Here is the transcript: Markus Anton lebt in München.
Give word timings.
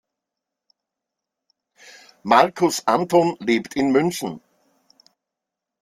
Markus 2.23 2.87
Anton 2.87 3.35
lebt 3.39 3.75
in 3.75 3.91
München. 3.91 4.41